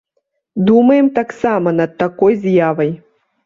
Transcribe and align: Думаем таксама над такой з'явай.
Думаем 0.69 1.11
таксама 1.19 1.77
над 1.83 1.95
такой 2.03 2.33
з'явай. 2.49 2.91